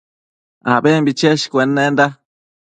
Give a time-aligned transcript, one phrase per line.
[0.73, 2.05] abembi cheshcuennenda